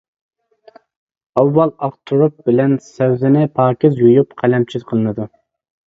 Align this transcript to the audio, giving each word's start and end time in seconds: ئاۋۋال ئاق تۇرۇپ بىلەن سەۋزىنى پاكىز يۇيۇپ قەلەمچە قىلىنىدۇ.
ئاۋۋال 1.41 1.73
ئاق 1.89 1.95
تۇرۇپ 2.11 2.39
بىلەن 2.49 2.75
سەۋزىنى 2.89 3.47
پاكىز 3.61 4.05
يۇيۇپ 4.07 4.39
قەلەمچە 4.45 4.87
قىلىنىدۇ. 4.91 5.35